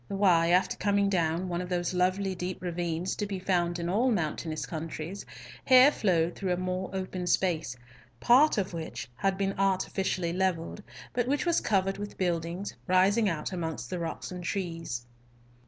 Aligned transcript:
The 0.07 0.15
Wye, 0.15 0.49
after 0.49 0.75
coming 0.77 1.09
down 1.09 1.47
one 1.47 1.61
of 1.61 1.69
those 1.69 1.93
lovely 1.93 2.33
deep 2.33 2.59
ravines 2.59 3.15
to 3.17 3.27
be 3.27 3.37
found 3.37 3.77
in 3.77 3.87
all 3.87 4.09
mountainous 4.09 4.65
countries, 4.65 5.27
here 5.63 5.91
flowed 5.91 6.33
through 6.35 6.53
a 6.53 6.57
more 6.57 6.89
open 6.91 7.27
space, 7.27 7.75
part 8.19 8.57
of 8.57 8.73
which 8.73 9.07
had 9.17 9.37
been 9.37 9.53
artificially 9.59 10.33
levelled, 10.33 10.81
but 11.13 11.27
which 11.27 11.45
was 11.45 11.61
covered 11.61 11.99
with 11.99 12.17
buildings, 12.17 12.73
rising 12.87 13.29
out 13.29 13.51
amongst 13.51 13.91
the 13.91 13.99
rocks 13.99 14.31
and 14.31 14.43
trees. 14.43 15.05